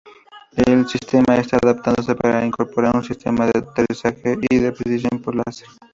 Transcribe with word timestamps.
El 0.57 0.87
sistema 0.87 1.35
está 1.37 1.57
adaptándose 1.61 2.15
para 2.15 2.43
incorporar 2.43 2.95
un 2.95 3.03
sistema 3.03 3.45
de 3.45 3.59
aterrizaje 3.59 4.35
de 4.49 4.71
precisión 4.71 5.21
por 5.21 5.35
láser. 5.35 5.67